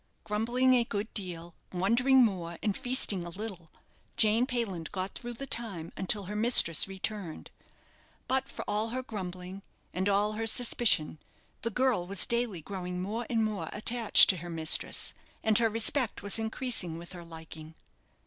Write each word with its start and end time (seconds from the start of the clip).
Grumbling 0.23 0.73
a 0.73 0.83
good 0.83 1.13
deal, 1.13 1.53
wondering 1.71 2.25
more, 2.25 2.57
and 2.63 2.75
feasting 2.75 3.23
a 3.23 3.29
little, 3.29 3.69
Jane 4.17 4.47
Payland 4.47 4.91
got 4.91 5.13
through 5.13 5.35
the 5.35 5.45
time 5.45 5.93
until 5.95 6.23
her 6.23 6.35
mistress 6.35 6.87
returned. 6.87 7.51
But 8.27 8.49
for 8.49 8.65
all 8.67 8.89
her 8.89 9.03
grumbling, 9.03 9.61
and 9.93 10.09
all 10.09 10.31
her 10.31 10.47
suspicion, 10.47 11.19
the 11.61 11.69
girl 11.69 12.07
was 12.07 12.25
daily 12.25 12.63
growing 12.63 12.99
more 12.99 13.27
and 13.29 13.45
more 13.45 13.69
attached 13.73 14.27
to 14.31 14.37
her 14.37 14.49
mistress, 14.49 15.13
and 15.43 15.59
her 15.59 15.69
respect 15.69 16.23
was 16.23 16.39
increasing 16.39 16.97
with 16.97 17.11
her 17.13 17.23
liking. 17.23 17.75